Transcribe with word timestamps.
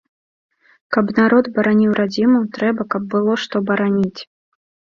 Каб 0.97 1.11
народ 1.19 1.45
бараніў 1.59 1.91
радзіму, 2.01 2.39
трэба, 2.57 2.89
каб 2.97 3.07
было 3.15 3.39
што 3.45 3.65
бараніць. 3.71 4.21